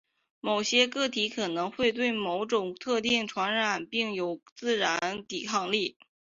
[0.39, 5.95] 某些个体可能会对某种特定传染病有自然抵抗力。